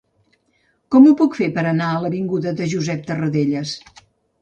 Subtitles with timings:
[0.95, 3.81] Com ho puc fer per anar a l'avinguda de Josep Tarradellas?